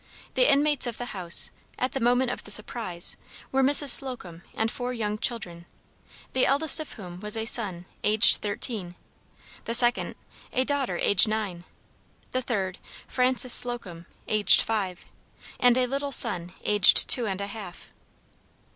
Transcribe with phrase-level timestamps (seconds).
[0.33, 3.17] The inmates of the house, at the moment of the surprise,
[3.51, 3.89] were Mrs.
[3.89, 5.67] Slocum and four young children,
[6.33, 8.95] the eldest of whom was a son aged thirteen,
[9.65, 10.15] the second,
[10.53, 11.65] a daughter aged nine,
[12.31, 15.05] the third, Frances Slocum, aged five,
[15.59, 17.91] and a little son aged two and a half.